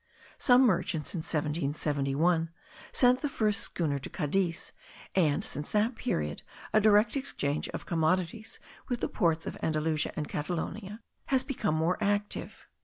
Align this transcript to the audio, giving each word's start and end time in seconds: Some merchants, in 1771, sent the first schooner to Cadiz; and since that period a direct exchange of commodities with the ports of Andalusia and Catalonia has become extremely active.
Some 0.39 0.63
merchants, 0.65 1.13
in 1.13 1.19
1771, 1.19 2.49
sent 2.91 3.21
the 3.21 3.29
first 3.29 3.61
schooner 3.61 3.99
to 3.99 4.09
Cadiz; 4.09 4.71
and 5.15 5.45
since 5.45 5.69
that 5.73 5.93
period 5.95 6.41
a 6.73 6.81
direct 6.81 7.15
exchange 7.15 7.69
of 7.69 7.85
commodities 7.85 8.59
with 8.89 8.99
the 9.01 9.07
ports 9.07 9.45
of 9.45 9.59
Andalusia 9.61 10.11
and 10.15 10.27
Catalonia 10.27 11.01
has 11.27 11.43
become 11.43 11.75
extremely 11.83 12.15
active. 12.15 12.67